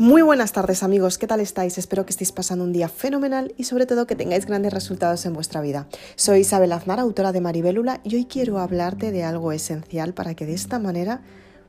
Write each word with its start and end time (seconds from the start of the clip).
Muy 0.00 0.22
buenas 0.22 0.52
tardes 0.52 0.82
amigos, 0.82 1.18
¿qué 1.18 1.26
tal 1.26 1.40
estáis? 1.40 1.76
Espero 1.76 2.06
que 2.06 2.10
estéis 2.10 2.32
pasando 2.32 2.64
un 2.64 2.72
día 2.72 2.88
fenomenal 2.88 3.52
y 3.58 3.64
sobre 3.64 3.84
todo 3.84 4.06
que 4.06 4.16
tengáis 4.16 4.46
grandes 4.46 4.72
resultados 4.72 5.26
en 5.26 5.34
vuestra 5.34 5.60
vida. 5.60 5.88
Soy 6.16 6.40
Isabel 6.40 6.72
Aznar, 6.72 6.98
autora 6.98 7.32
de 7.32 7.42
Maribélula, 7.42 8.00
y 8.02 8.14
hoy 8.14 8.24
quiero 8.24 8.60
hablarte 8.60 9.12
de 9.12 9.24
algo 9.24 9.52
esencial 9.52 10.14
para 10.14 10.34
que 10.34 10.46
de 10.46 10.54
esta 10.54 10.78
manera 10.78 11.20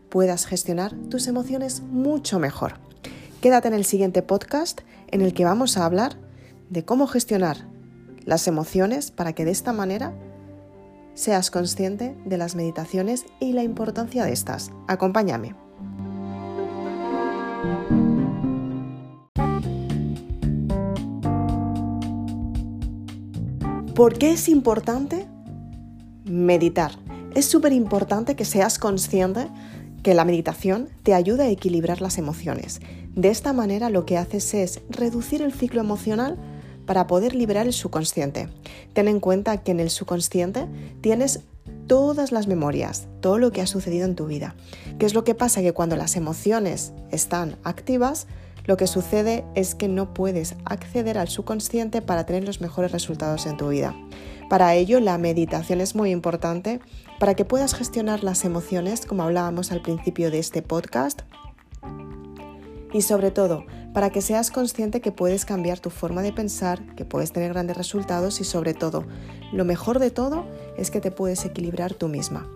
puedas 0.07 0.45
gestionar 0.45 0.93
tus 1.09 1.27
emociones 1.27 1.81
mucho 1.81 2.39
mejor. 2.39 2.75
Quédate 3.41 3.67
en 3.67 3.73
el 3.73 3.83
siguiente 3.83 4.21
podcast 4.21 4.79
en 5.09 5.19
el 5.19 5.33
que 5.33 5.43
vamos 5.43 5.75
a 5.75 5.83
hablar 5.83 6.15
de 6.69 6.85
cómo 6.85 7.07
gestionar 7.07 7.67
las 8.23 8.47
emociones 8.47 9.11
para 9.11 9.33
que 9.33 9.43
de 9.43 9.51
esta 9.51 9.73
manera 9.73 10.13
seas 11.15 11.51
consciente 11.51 12.15
de 12.23 12.37
las 12.37 12.55
meditaciones 12.55 13.25
y 13.41 13.51
la 13.51 13.63
importancia 13.63 14.23
de 14.23 14.31
estas. 14.31 14.71
Acompáñame. 14.87 15.53
¿Por 23.95 24.17
qué 24.17 24.31
es 24.31 24.47
importante 24.47 25.27
meditar? 26.23 26.93
Es 27.35 27.45
súper 27.45 27.73
importante 27.73 28.37
que 28.37 28.45
seas 28.45 28.79
consciente 28.79 29.49
que 30.01 30.13
la 30.13 30.23
meditación 30.23 30.87
te 31.03 31.13
ayuda 31.13 31.43
a 31.43 31.49
equilibrar 31.49 32.01
las 32.01 32.17
emociones. 32.17 32.79
De 33.15 33.29
esta 33.29 33.51
manera 33.51 33.89
lo 33.89 34.05
que 34.05 34.17
haces 34.17 34.53
es 34.53 34.81
reducir 34.89 35.41
el 35.41 35.51
ciclo 35.51 35.81
emocional 35.81 36.37
para 36.85 37.05
poder 37.05 37.35
liberar 37.35 37.67
el 37.67 37.73
subconsciente. 37.73 38.47
Ten 38.93 39.09
en 39.09 39.19
cuenta 39.19 39.57
que 39.57 39.71
en 39.71 39.81
el 39.81 39.89
subconsciente 39.89 40.67
tienes 41.01 41.41
todas 41.87 42.31
las 42.31 42.47
memorias, 42.47 43.07
todo 43.19 43.39
lo 43.39 43.51
que 43.51 43.61
ha 43.61 43.67
sucedido 43.67 44.05
en 44.05 44.15
tu 44.15 44.25
vida. 44.25 44.55
¿Qué 44.99 45.05
es 45.05 45.13
lo 45.13 45.25
que 45.25 45.35
pasa? 45.35 45.61
Que 45.61 45.73
cuando 45.73 45.97
las 45.97 46.15
emociones 46.15 46.93
están 47.11 47.57
activas, 47.65 48.27
lo 48.65 48.77
que 48.77 48.87
sucede 48.87 49.43
es 49.55 49.75
que 49.75 49.87
no 49.87 50.13
puedes 50.13 50.55
acceder 50.65 51.17
al 51.17 51.27
subconsciente 51.27 52.01
para 52.01 52.25
tener 52.25 52.43
los 52.43 52.61
mejores 52.61 52.91
resultados 52.91 53.45
en 53.45 53.57
tu 53.57 53.69
vida. 53.69 53.95
Para 54.49 54.75
ello, 54.75 54.99
la 54.99 55.17
meditación 55.17 55.81
es 55.81 55.95
muy 55.95 56.11
importante 56.11 56.81
para 57.19 57.35
que 57.35 57.45
puedas 57.45 57.73
gestionar 57.73 58.23
las 58.23 58.43
emociones, 58.43 59.05
como 59.05 59.23
hablábamos 59.23 59.71
al 59.71 59.81
principio 59.81 60.29
de 60.31 60.39
este 60.39 60.61
podcast, 60.61 61.21
y 62.93 63.01
sobre 63.01 63.31
todo, 63.31 63.65
para 63.93 64.09
que 64.09 64.21
seas 64.21 64.51
consciente 64.51 65.01
que 65.01 65.11
puedes 65.11 65.45
cambiar 65.45 65.79
tu 65.79 65.89
forma 65.89 66.21
de 66.21 66.33
pensar, 66.33 66.95
que 66.95 67.05
puedes 67.05 67.31
tener 67.31 67.53
grandes 67.53 67.77
resultados 67.77 68.41
y 68.41 68.43
sobre 68.43 68.73
todo, 68.73 69.05
lo 69.53 69.65
mejor 69.65 69.99
de 69.99 70.11
todo 70.11 70.45
es 70.77 70.91
que 70.91 71.01
te 71.01 71.11
puedes 71.11 71.45
equilibrar 71.45 71.93
tú 71.93 72.07
misma. 72.07 72.49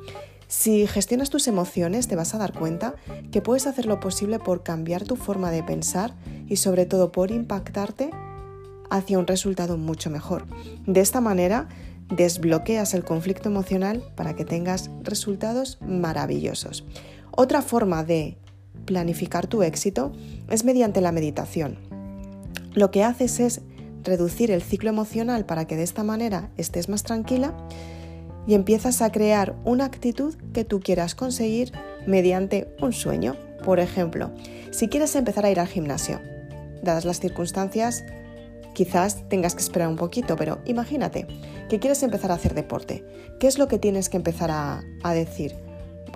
Si 0.57 0.87
gestionas 0.87 1.29
tus 1.29 1.49
emociones 1.49 2.07
te 2.07 2.15
vas 2.15 2.33
a 2.33 2.37
dar 2.37 2.53
cuenta 2.53 2.95
que 3.29 3.41
puedes 3.41 3.67
hacer 3.67 3.85
lo 3.85 3.99
posible 3.99 4.39
por 4.39 4.63
cambiar 4.63 5.03
tu 5.03 5.17
forma 5.17 5.51
de 5.51 5.63
pensar 5.63 6.15
y 6.47 6.55
sobre 6.55 6.85
todo 6.85 7.11
por 7.11 7.29
impactarte 7.29 8.09
hacia 8.89 9.19
un 9.19 9.27
resultado 9.27 9.77
mucho 9.77 10.09
mejor. 10.09 10.47
De 10.87 11.01
esta 11.01 11.19
manera 11.19 11.67
desbloqueas 12.07 12.93
el 12.93 13.03
conflicto 13.03 13.49
emocional 13.49 14.01
para 14.15 14.33
que 14.35 14.45
tengas 14.45 14.89
resultados 15.03 15.77
maravillosos. 15.81 16.85
Otra 17.31 17.61
forma 17.61 18.05
de 18.05 18.37
planificar 18.85 19.47
tu 19.47 19.61
éxito 19.61 20.13
es 20.49 20.63
mediante 20.63 21.01
la 21.01 21.11
meditación. 21.11 21.77
Lo 22.73 22.91
que 22.91 23.03
haces 23.03 23.41
es 23.41 23.61
reducir 24.03 24.51
el 24.51 24.63
ciclo 24.63 24.89
emocional 24.89 25.45
para 25.45 25.67
que 25.67 25.75
de 25.75 25.83
esta 25.83 26.03
manera 26.03 26.49
estés 26.55 26.87
más 26.87 27.03
tranquila 27.03 27.53
y 28.47 28.53
empiezas 28.53 29.01
a 29.01 29.11
crear 29.11 29.55
una 29.63 29.85
actitud 29.85 30.35
que 30.53 30.65
tú 30.65 30.79
quieras 30.79 31.15
conseguir 31.15 31.71
mediante 32.05 32.67
un 32.81 32.93
sueño. 32.93 33.35
Por 33.63 33.79
ejemplo, 33.79 34.31
si 34.71 34.87
quieres 34.87 35.15
empezar 35.15 35.45
a 35.45 35.51
ir 35.51 35.59
al 35.59 35.67
gimnasio, 35.67 36.19
dadas 36.83 37.05
las 37.05 37.19
circunstancias, 37.19 38.03
quizás 38.73 39.27
tengas 39.29 39.55
que 39.55 39.61
esperar 39.61 39.87
un 39.87 39.95
poquito, 39.95 40.35
pero 40.35 40.59
imagínate 40.65 41.27
que 41.69 41.79
quieres 41.79 42.03
empezar 42.03 42.31
a 42.31 42.35
hacer 42.35 42.53
deporte. 42.53 43.03
¿Qué 43.39 43.47
es 43.47 43.57
lo 43.57 43.67
que 43.67 43.79
tienes 43.79 44.09
que 44.09 44.17
empezar 44.17 44.51
a, 44.51 44.83
a 45.03 45.13
decir? 45.13 45.55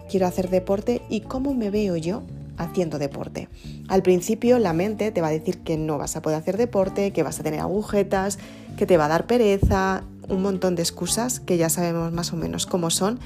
Quiero 0.09 0.27
hacer 0.27 0.49
deporte 0.49 1.01
y 1.09 1.21
cómo 1.21 1.53
me 1.53 1.69
veo 1.69 1.95
yo 1.95 2.23
haciendo 2.57 2.99
deporte. 2.99 3.47
Al 3.87 4.03
principio 4.03 4.59
la 4.59 4.73
mente 4.73 5.11
te 5.11 5.21
va 5.21 5.29
a 5.29 5.31
decir 5.31 5.59
que 5.59 5.77
no 5.77 5.97
vas 5.97 6.15
a 6.15 6.21
poder 6.21 6.37
hacer 6.37 6.57
deporte, 6.57 7.11
que 7.11 7.23
vas 7.23 7.39
a 7.39 7.43
tener 7.43 7.61
agujetas, 7.61 8.37
que 8.77 8.85
te 8.85 8.97
va 8.97 9.05
a 9.05 9.09
dar 9.09 9.25
pereza, 9.25 10.03
un 10.29 10.41
montón 10.41 10.75
de 10.75 10.81
excusas 10.81 11.39
que 11.39 11.57
ya 11.57 11.69
sabemos 11.69 12.11
más 12.11 12.33
o 12.33 12.37
menos 12.37 12.65
cómo 12.65 12.89
son. 12.89 13.19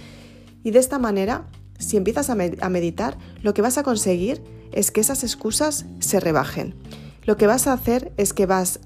Y 0.64 0.72
de 0.72 0.80
esta 0.80 1.00
manera, 1.00 1.47
si 1.78 1.97
empiezas 1.97 2.30
a, 2.30 2.36
meditar, 2.36 3.18
lo 3.41 3.53
que 3.53 3.62
vas 3.62 3.78
a 3.78 3.84
conseguir 3.84 4.41
es 4.72 4.91
que 4.91 5.02
esas 5.02 5.24
excusas 5.24 5.86
se 6.00 6.19
rebajen. 6.19 6.75
Lo 7.25 7.38
que 7.38 7.47
vas 7.47 7.68
a 7.68 7.74
hacer 7.74 8.13
es 8.18 8.34
que 8.34 8.46
vas 8.46 8.80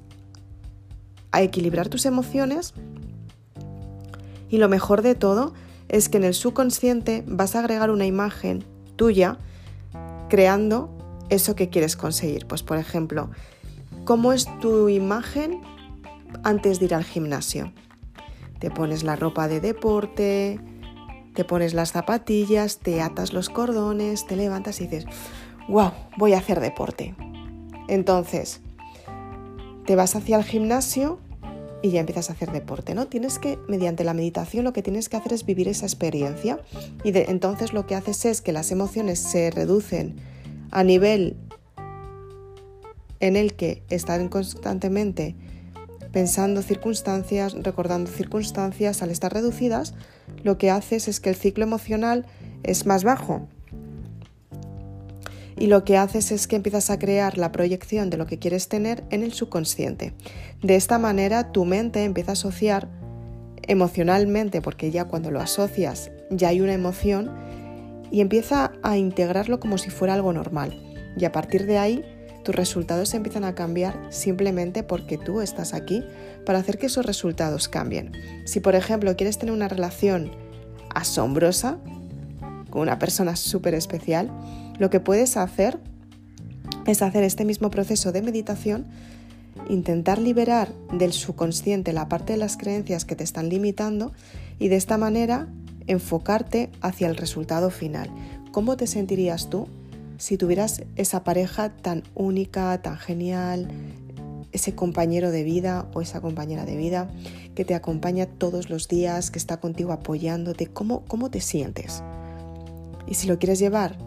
a 1.32 1.42
equilibrar 1.42 1.90
tus 1.90 2.06
emociones 2.06 2.74
y 4.50 4.58
lo 4.58 4.70
mejor 4.70 5.02
de 5.02 5.16
todo 5.16 5.54
es 5.90 6.10
que 6.10 6.18
en 6.18 6.24
el 6.24 6.34
subconsciente 6.34 7.24
vas 7.28 7.56
a 7.56 7.60
agregar 7.60 7.92
una 7.92 8.06
imagen 8.06 8.64
tuya 8.96 9.38
creando 10.30 10.90
eso 11.30 11.56
que 11.56 11.70
quieres 11.70 11.96
conseguir. 11.96 12.48
Pues 12.48 12.64
por 12.64 12.78
ejemplo, 12.78 13.30
¿cómo 14.06 14.34
es 14.34 14.48
tu 14.60 14.90
imagen 14.90 15.62
antes 16.44 16.80
de 16.80 16.86
ir 16.86 16.96
al 16.96 17.04
gimnasio? 17.04 17.72
Te 18.60 18.72
pones 18.72 19.04
la 19.04 19.16
ropa 19.16 19.48
de 19.48 19.60
deporte, 19.60 20.60
te 21.34 21.46
pones 21.46 21.74
las 21.74 21.92
zapatillas, 21.92 22.80
te 22.80 23.02
atas 23.02 23.34
los 23.34 23.50
cordones, 23.50 24.26
te 24.26 24.36
levantas 24.36 24.82
y 24.82 24.86
dices, 24.86 25.06
wow, 25.68 25.92
voy 26.18 26.34
a 26.34 26.40
hacer 26.40 26.60
deporte. 26.60 27.16
Entonces, 27.88 28.62
te 29.86 29.96
vas 29.96 30.16
hacia 30.16 30.38
el 30.38 30.44
gimnasio 30.44 31.20
y 31.82 31.92
ya 31.92 32.00
empiezas 32.00 32.30
a 32.30 32.34
hacer 32.34 32.52
deporte, 32.52 32.96
¿no? 32.96 33.08
Tienes 33.08 33.40
que, 33.40 33.60
mediante 33.68 34.04
la 34.04 34.14
meditación, 34.14 34.64
lo 34.64 34.74
que 34.74 34.82
tienes 34.82 35.10
que 35.10 35.18
hacer 35.18 35.34
es 35.34 35.46
vivir 35.46 35.68
esa 35.68 35.86
experiencia 35.86 36.60
y 37.04 37.16
entonces 37.16 37.74
lo 37.74 37.86
que 37.86 37.96
haces 37.96 38.26
es 38.26 38.42
que 38.42 38.52
las 38.52 38.72
emociones 38.72 39.20
se 39.20 39.52
reducen 39.52 40.16
a 40.72 40.84
nivel 40.84 41.38
en 43.20 43.36
el 43.36 43.54
que 43.54 43.84
están 43.90 44.30
constantemente 44.30 45.36
pensando 46.12 46.62
circunstancias, 46.62 47.54
recordando 47.62 48.10
circunstancias, 48.10 49.02
al 49.02 49.12
estar 49.12 49.34
reducidas, 49.34 49.94
lo 50.44 50.58
que 50.58 50.72
haces 50.72 51.08
es 51.08 51.20
que 51.20 51.30
el 51.30 51.36
ciclo 51.36 51.64
emocional 51.64 52.26
es 52.64 52.86
más 52.86 53.04
bajo. 53.04 53.48
Y 55.58 55.68
lo 55.68 55.84
que 55.84 55.98
haces 55.98 56.32
es 56.32 56.48
que 56.48 56.56
empiezas 56.56 56.90
a 56.90 57.00
crear 57.00 57.38
la 57.38 57.52
proyección 57.52 58.10
de 58.10 58.18
lo 58.18 58.28
que 58.28 58.38
quieres 58.38 58.68
tener 58.68 59.04
en 59.10 59.24
el 59.24 59.34
subconsciente. 59.34 60.14
De 60.62 60.76
esta 60.76 61.00
manera 61.00 61.52
tu 61.52 61.66
mente 61.66 62.04
empieza 62.04 62.32
a 62.32 62.34
asociar 62.34 62.88
emocionalmente, 63.64 64.62
porque 64.62 64.92
ya 64.92 65.06
cuando 65.06 65.32
lo 65.32 65.40
asocias 65.40 66.12
ya 66.30 66.50
hay 66.50 66.62
una 66.62 66.74
emoción, 66.74 67.32
y 68.12 68.22
empieza 68.22 68.72
a 68.84 68.98
integrarlo 68.98 69.60
como 69.60 69.78
si 69.78 69.90
fuera 69.90 70.14
algo 70.14 70.32
normal. 70.32 70.82
Y 71.18 71.26
a 71.26 71.32
partir 71.32 71.66
de 71.66 71.78
ahí 71.78 72.06
tus 72.48 72.56
resultados 72.56 73.14
empiezan 73.14 73.44
a 73.44 73.56
cambiar 73.56 74.00
simplemente 74.10 74.82
porque 74.82 75.18
tú 75.18 75.42
estás 75.42 75.74
aquí 75.74 76.06
para 76.46 76.60
hacer 76.60 76.78
que 76.78 76.86
esos 76.86 77.06
resultados 77.06 77.68
cambien. 77.68 78.14
Si 78.46 78.62
por 78.62 78.74
ejemplo 78.74 79.18
quieres 79.18 79.38
tener 79.38 79.54
una 79.54 79.68
relación 79.68 80.32
asombrosa 80.96 81.78
con 82.70 82.84
una 82.84 83.00
persona 83.00 83.36
súper 83.36 83.74
especial, 83.74 84.32
lo 84.80 84.90
que 84.90 85.02
puedes 85.02 85.36
hacer 85.36 85.78
es 86.86 87.02
hacer 87.02 87.26
este 87.26 87.44
mismo 87.44 87.70
proceso 87.70 88.14
de 88.14 88.22
meditación, 88.22 88.86
intentar 89.68 90.18
liberar 90.18 90.70
del 90.94 91.12
subconsciente 91.12 91.92
la 91.92 92.08
parte 92.08 92.32
de 92.32 92.40
las 92.40 92.56
creencias 92.56 93.04
que 93.04 93.18
te 93.18 93.26
están 93.26 93.50
limitando 93.50 94.14
y 94.58 94.70
de 94.70 94.78
esta 94.78 94.98
manera 94.98 95.50
enfocarte 95.88 96.70
hacia 96.80 97.10
el 97.10 97.18
resultado 97.18 97.72
final. 97.72 98.10
¿Cómo 98.54 98.78
te 98.78 98.88
sentirías 98.88 99.50
tú 99.50 99.68
si 100.18 100.38
tuvieras 100.38 100.84
esa 100.96 101.24
pareja 101.24 101.70
tan 101.70 102.04
única, 102.16 102.82
tan 102.82 102.98
genial, 102.98 103.68
ese 104.52 104.76
compañero 104.76 105.32
de 105.32 105.44
vida 105.44 105.88
o 105.94 106.02
esa 106.02 106.22
compañera 106.22 106.66
de 106.66 106.76
vida 106.76 107.10
que 107.56 107.66
te 107.66 107.76
acompaña 107.76 108.26
todos 108.26 108.70
los 108.70 108.88
días, 108.88 109.32
que 109.32 109.40
está 109.40 109.58
contigo 109.58 109.92
apoyándote, 109.92 110.68
¿cómo, 110.68 111.06
cómo 111.06 111.30
te 111.30 111.42
sientes? 111.42 112.04
Y 113.08 113.16
si 113.16 113.28
lo 113.28 113.40
quieres 113.40 113.60
llevar 113.60 113.98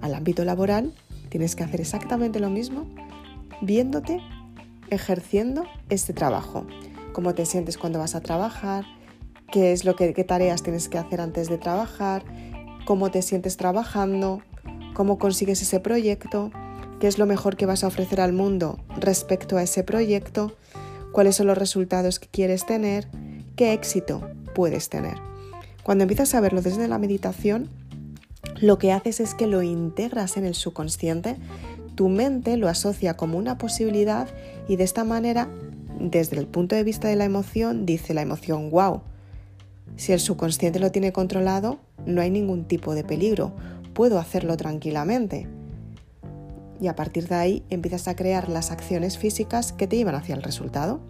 al 0.00 0.14
ámbito 0.14 0.44
laboral, 0.44 0.92
tienes 1.28 1.54
que 1.54 1.64
hacer 1.64 1.80
exactamente 1.80 2.40
lo 2.40 2.50
mismo, 2.50 2.86
viéndote 3.62 4.20
ejerciendo 4.90 5.64
este 5.88 6.12
trabajo. 6.12 6.66
¿Cómo 7.12 7.34
te 7.34 7.46
sientes 7.46 7.78
cuando 7.78 7.98
vas 7.98 8.14
a 8.14 8.20
trabajar? 8.20 8.84
¿Qué 9.52 9.72
es 9.72 9.84
lo 9.84 9.96
que 9.96 10.14
qué 10.14 10.24
tareas 10.24 10.62
tienes 10.62 10.88
que 10.88 10.98
hacer 10.98 11.20
antes 11.20 11.48
de 11.48 11.58
trabajar? 11.58 12.24
¿Cómo 12.84 13.10
te 13.10 13.22
sientes 13.22 13.56
trabajando? 13.56 14.42
Cómo 15.00 15.18
consigues 15.18 15.62
ese 15.62 15.80
proyecto, 15.80 16.50
qué 17.00 17.08
es 17.08 17.16
lo 17.16 17.24
mejor 17.24 17.56
que 17.56 17.64
vas 17.64 17.84
a 17.84 17.86
ofrecer 17.86 18.20
al 18.20 18.34
mundo 18.34 18.78
respecto 18.98 19.56
a 19.56 19.62
ese 19.62 19.82
proyecto, 19.82 20.54
cuáles 21.10 21.36
son 21.36 21.46
los 21.46 21.56
resultados 21.56 22.18
que 22.18 22.28
quieres 22.28 22.66
tener, 22.66 23.08
qué 23.56 23.72
éxito 23.72 24.28
puedes 24.54 24.90
tener. 24.90 25.14
Cuando 25.84 26.04
empiezas 26.04 26.34
a 26.34 26.40
verlo 26.42 26.60
desde 26.60 26.86
la 26.86 26.98
meditación, 26.98 27.70
lo 28.60 28.76
que 28.76 28.92
haces 28.92 29.20
es 29.20 29.32
que 29.34 29.46
lo 29.46 29.62
integras 29.62 30.36
en 30.36 30.44
el 30.44 30.54
subconsciente, 30.54 31.36
tu 31.94 32.10
mente 32.10 32.58
lo 32.58 32.68
asocia 32.68 33.16
como 33.16 33.38
una 33.38 33.56
posibilidad 33.56 34.28
y 34.68 34.76
de 34.76 34.84
esta 34.84 35.02
manera, 35.02 35.48
desde 35.98 36.38
el 36.38 36.46
punto 36.46 36.76
de 36.76 36.84
vista 36.84 37.08
de 37.08 37.16
la 37.16 37.24
emoción, 37.24 37.86
dice 37.86 38.12
la 38.12 38.20
emoción, 38.20 38.68
wow, 38.68 39.00
si 39.96 40.12
el 40.12 40.20
subconsciente 40.20 40.78
lo 40.78 40.92
tiene 40.92 41.10
controlado, 41.10 41.78
no 42.04 42.20
hay 42.20 42.30
ningún 42.30 42.66
tipo 42.66 42.94
de 42.94 43.02
peligro, 43.02 43.54
puedo 44.00 44.18
hacerlo 44.18 44.56
tranquilamente. 44.56 45.46
Y 46.80 46.86
a 46.86 46.96
partir 46.96 47.28
de 47.28 47.34
ahí 47.34 47.62
empiezas 47.68 48.08
a 48.08 48.16
crear 48.16 48.48
las 48.48 48.70
acciones 48.70 49.18
físicas 49.18 49.74
que 49.74 49.86
te 49.86 49.98
llevan 49.98 50.14
hacia 50.14 50.34
el 50.34 50.42
resultado. 50.42 51.00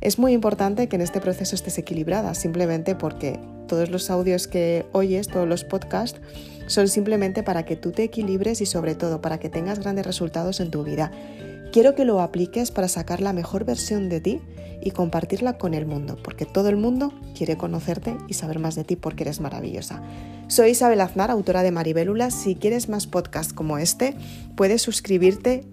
Es 0.00 0.18
muy 0.18 0.32
importante 0.32 0.88
que 0.88 0.96
en 0.96 1.02
este 1.02 1.20
proceso 1.20 1.54
estés 1.54 1.78
equilibrada, 1.78 2.34
simplemente 2.34 2.96
porque 2.96 3.38
todos 3.68 3.90
los 3.90 4.10
audios 4.10 4.48
que 4.48 4.84
oyes, 4.90 5.28
todos 5.28 5.46
los 5.46 5.62
podcasts, 5.62 6.20
son 6.66 6.88
simplemente 6.88 7.44
para 7.44 7.64
que 7.64 7.76
tú 7.76 7.92
te 7.92 8.02
equilibres 8.02 8.60
y 8.62 8.66
sobre 8.66 8.96
todo 8.96 9.20
para 9.20 9.38
que 9.38 9.48
tengas 9.48 9.78
grandes 9.78 10.04
resultados 10.04 10.58
en 10.58 10.72
tu 10.72 10.82
vida. 10.82 11.12
Quiero 11.72 11.94
que 11.94 12.06
lo 12.06 12.20
apliques 12.20 12.70
para 12.70 12.88
sacar 12.88 13.20
la 13.20 13.32
mejor 13.32 13.64
versión 13.64 14.08
de 14.08 14.20
ti 14.20 14.40
y 14.82 14.92
compartirla 14.92 15.58
con 15.58 15.74
el 15.74 15.86
mundo, 15.86 16.16
porque 16.22 16.46
todo 16.46 16.70
el 16.70 16.76
mundo 16.76 17.12
quiere 17.36 17.58
conocerte 17.58 18.16
y 18.26 18.34
saber 18.34 18.58
más 18.58 18.74
de 18.74 18.84
ti 18.84 18.96
porque 18.96 19.24
eres 19.24 19.40
maravillosa. 19.40 20.02
Soy 20.46 20.70
Isabel 20.70 21.00
Aznar, 21.02 21.30
autora 21.30 21.62
de 21.62 21.70
Maribélula. 21.70 22.30
Si 22.30 22.54
quieres 22.54 22.88
más 22.88 23.06
podcasts 23.06 23.52
como 23.52 23.76
este, 23.76 24.16
puedes 24.56 24.80
suscribirte 24.80 25.64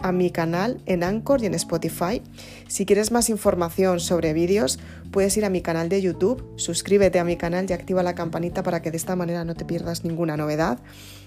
a 0.00 0.10
mi 0.10 0.30
canal 0.30 0.82
en 0.84 1.04
Anchor 1.04 1.42
y 1.42 1.46
en 1.46 1.54
Spotify. 1.54 2.20
Si 2.66 2.84
quieres 2.84 3.12
más 3.12 3.30
información 3.30 4.00
sobre 4.00 4.32
vídeos, 4.32 4.80
puedes 5.12 5.36
ir 5.36 5.44
a 5.44 5.50
mi 5.50 5.62
canal 5.62 5.88
de 5.88 6.02
YouTube, 6.02 6.44
suscríbete 6.56 7.20
a 7.20 7.24
mi 7.24 7.36
canal 7.36 7.66
y 7.70 7.72
activa 7.72 8.02
la 8.02 8.14
campanita 8.14 8.62
para 8.62 8.82
que 8.82 8.90
de 8.90 8.96
esta 8.96 9.16
manera 9.16 9.44
no 9.44 9.54
te 9.54 9.64
pierdas 9.64 10.04
ninguna 10.04 10.36
novedad. 10.36 10.80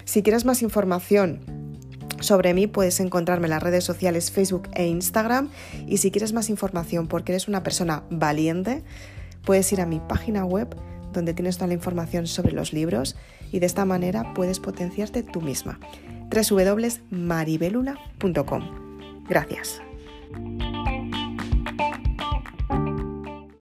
Si 0.04 0.22
quieres 0.22 0.46
más 0.46 0.62
información 0.62 1.40
sobre 2.20 2.54
mí 2.54 2.68
puedes 2.68 3.00
encontrarme 3.00 3.48
en 3.48 3.52
las 3.52 3.64
redes 3.64 3.84
sociales 3.84 4.32
Facebook 4.32 4.70
e 4.74 4.88
Instagram 4.88 5.50
y 5.88 5.98
si 5.98 6.12
quieres 6.12 6.34
más 6.34 6.50
información 6.50 7.08
porque 7.08 7.32
eres 7.34 7.48
una 7.48 7.64
persona 7.64 8.04
valiente, 8.10 8.84
puedes 9.44 9.72
ir 9.72 9.82
a 9.82 9.86
mi 9.86 10.00
página 10.00 10.46
web 10.46 10.76
donde 11.14 11.34
tienes 11.34 11.58
toda 11.58 11.68
la 11.68 11.74
información 11.74 12.28
sobre 12.28 12.52
los 12.52 12.74
libros 12.74 13.16
y 13.52 13.60
de 13.60 13.66
esta 13.66 13.86
manera 13.86 14.34
puedes 14.34 14.60
potenciarte 14.60 15.24
tú 15.24 15.42
misma 15.42 15.80
www.maribelula.com. 16.30 19.24
Gracias. 19.30 19.82